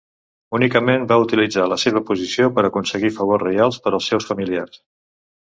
[0.59, 4.83] Únicament va utilitzar la seva posició per aconseguir favors reials per als seus familiars.